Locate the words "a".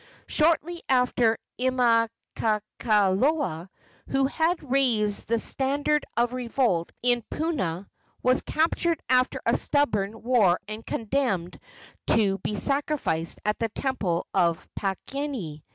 9.45-9.55